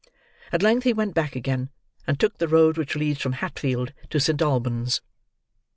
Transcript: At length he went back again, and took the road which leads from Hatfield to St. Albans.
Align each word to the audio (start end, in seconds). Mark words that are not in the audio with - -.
At 0.51 0.63
length 0.63 0.85
he 0.85 0.93
went 0.93 1.13
back 1.13 1.35
again, 1.35 1.69
and 2.07 2.19
took 2.19 2.39
the 2.39 2.47
road 2.47 2.75
which 2.75 2.95
leads 2.95 3.21
from 3.21 3.33
Hatfield 3.33 3.93
to 4.09 4.19
St. 4.19 4.41
Albans. 4.41 4.99